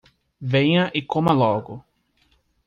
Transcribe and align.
Venha 0.41 0.89
e 0.95 1.01
coma 1.03 1.31
logo 1.31 1.85